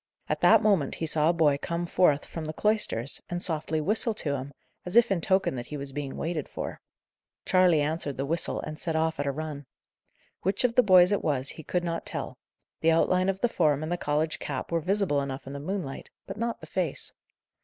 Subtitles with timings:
[0.27, 4.15] At that moment he saw a boy come forth from the cloisters, and softly whistle
[4.15, 4.51] to him,
[4.83, 6.81] as if in token that he was being waited for.
[7.45, 9.67] Charley answered the whistle, and set off at a run.
[10.41, 12.39] Which of the boys it was he could not tell;
[12.79, 16.09] the outline of the form and the college cap were visible enough in the moonlight;
[16.25, 17.13] but not the face.